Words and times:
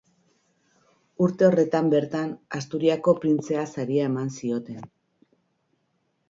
Urte 1.25 1.45
horretan 1.47 1.91
bertan, 1.95 2.31
Asturiasko 2.61 3.15
Printzea 3.21 3.67
saria 3.75 4.09
eman 4.13 4.33
zioten. 4.41 4.83